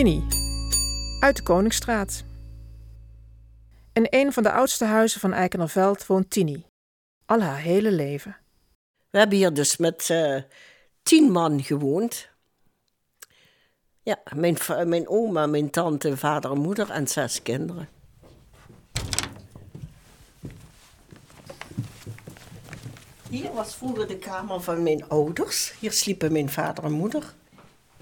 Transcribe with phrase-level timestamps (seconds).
[0.00, 0.24] Tini
[1.20, 2.24] uit de Koningsstraat.
[3.92, 6.64] In een van de oudste huizen van Eikenerveld woont Tini.
[7.26, 8.36] Al haar hele leven.
[9.10, 10.42] We hebben hier dus met eh,
[11.02, 12.28] tien man gewoond.
[14.02, 17.88] Ja, mijn, mijn oma, mijn tante, vader moeder en zes kinderen.
[23.30, 25.74] Hier was vroeger de kamer van mijn ouders.
[25.80, 27.34] Hier sliepen mijn vader en moeder.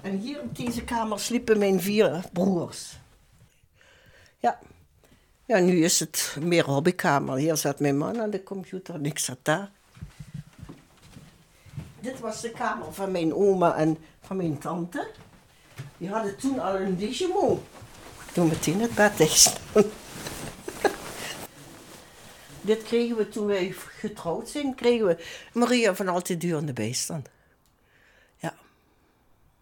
[0.01, 2.97] En hier op deze kamer sliepen mijn vier broers.
[4.37, 4.59] Ja.
[5.45, 7.37] Ja, nu is het meer hobbykamer.
[7.37, 9.71] Hier zat mijn man aan de computer en ik zat daar.
[11.99, 15.07] Dit was de kamer van mijn oma en van mijn tante.
[15.97, 17.61] Die hadden toen al een Digimon.
[18.33, 19.59] Toen meteen het bed dicht.
[22.61, 25.17] Dit kregen we toen wij getrouwd zijn, kregen we
[25.53, 27.29] Maria van Altijd Durende bijstand.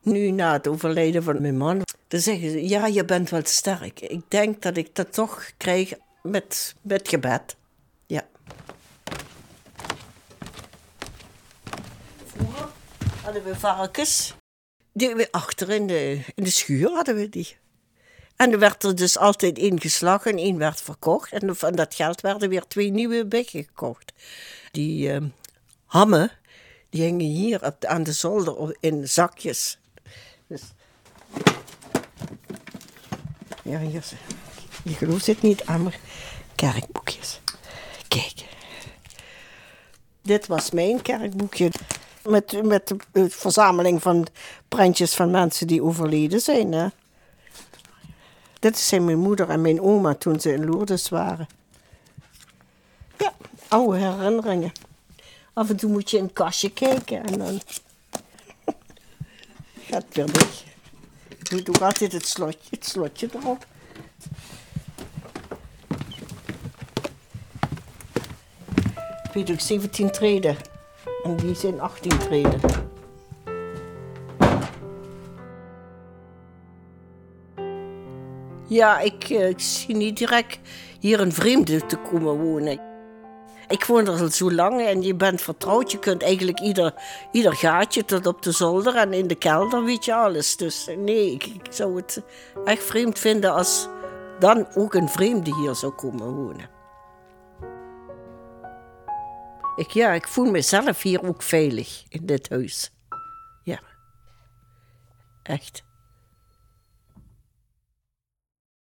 [0.02, 4.02] Nu, na het overlijden van mijn man, dan zeggen ze, ja, je bent wel sterk.
[4.02, 7.56] Ik denk dat ik dat toch krijg met, met gebed.
[8.06, 8.28] Ja.
[12.26, 12.70] Vroeger
[13.24, 14.36] hadden we varkens.
[14.94, 17.58] Die we achter in de, in de schuur hadden we die.
[18.36, 21.32] En er werd er dus altijd één geslagen en één werd verkocht.
[21.32, 24.14] En van dat geld werden weer twee nieuwe biggen gekocht.
[24.72, 25.22] Die uh,
[25.86, 26.32] hammen,
[26.90, 29.80] die hingen hier op, aan de zolder in zakjes.
[30.48, 30.62] Dus.
[33.64, 34.04] Ja, hier,
[34.84, 35.94] je gelooft het niet mijn
[36.56, 37.42] kerkboekjes.
[38.08, 38.46] Kijk.
[40.22, 41.72] Dit was mijn kerkboekje.
[42.24, 44.28] Met, met de verzameling van
[44.68, 46.72] prentjes van mensen die overleden zijn.
[46.72, 46.88] Hè.
[48.60, 51.48] Dit zijn mijn moeder en mijn oma toen ze in Lourdes waren.
[53.18, 53.34] Ja,
[53.68, 54.72] oude herinneringen.
[55.54, 57.62] Af en toe moet je in het kastje kijken en dan
[59.92, 60.66] gaat weer dicht.
[61.28, 63.66] Ik doe ook altijd het slotje, het slotje erop.
[69.24, 70.58] Ik weet ook 17 treden.
[71.24, 72.60] En die zijn 18 treden.
[78.68, 80.60] Ja, ik, eh, ik, zie niet direct
[81.00, 82.87] hier een vreemde te komen wonen.
[83.68, 85.92] Ik woon er al zo lang en je bent vertrouwd.
[85.92, 86.94] Je kunt eigenlijk ieder,
[87.32, 90.58] ieder gaatje tot op de zolder en in de kelder weet je alles.
[90.58, 92.22] Dus nee, ik, ik zou het
[92.66, 93.88] echt vreemd vinden als
[94.40, 96.70] dan ook een vreemde hier zou komen wonen.
[99.76, 102.92] Ik, ja, ik voel mezelf hier ook veilig in dit huis.
[103.64, 103.80] Ja,
[105.44, 105.87] echt.